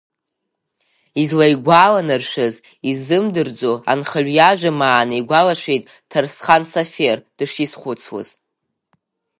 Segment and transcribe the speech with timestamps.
[1.21, 2.55] Излаигәаланаршәаз
[2.91, 8.29] изымдырӡо, анхаҩ иажәа-маана игәалашәеит Ҭарсхан Сафер дышизхәыцуаз.